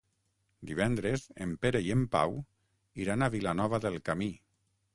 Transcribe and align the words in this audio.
Divendres 0.69 1.25
en 1.45 1.51
Pere 1.65 1.81
i 1.89 1.93
en 1.97 2.01
Pau 2.17 2.35
iran 3.05 3.27
a 3.27 3.31
Vilanova 3.37 3.83
del 3.87 4.03
Camí. 4.09 4.35